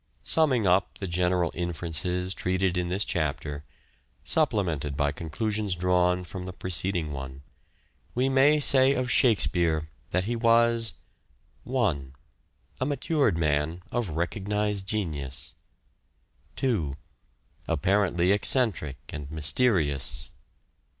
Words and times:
Summing 0.23 0.65
up 0.65 0.97
the 0.97 1.07
general 1.07 1.51
inferences 1.53 2.33
treated 2.33 2.75
in 2.75 2.89
this 2.89 3.05
chapter, 3.05 3.63
supplemented 4.23 4.97
by 4.97 5.11
conclusions 5.11 5.75
drawn 5.75 6.23
from 6.23 6.47
the 6.47 6.53
preceding 6.53 7.11
one, 7.13 7.43
we 8.15 8.27
may 8.27 8.59
say 8.59 8.93
of 8.95 9.11
Shakespeare 9.11 9.87
that 10.09 10.23
he 10.23 10.35
was:— 10.35 10.95
i. 11.71 11.95
A 12.79 12.85
matured 12.87 13.37
man 13.37 13.83
of 13.91 14.09
recognized 14.09 14.87
genius. 14.87 15.53
THE 16.55 16.65
AUTHOR— 16.65 16.67
GENERAL 16.67 16.87
FEATURES 16.95 17.67
119 17.67 17.67
2. 17.67 17.71
Apparently 17.71 18.31
eccentric 18.31 18.97
and 19.09 19.29
mysterious. 19.29 20.31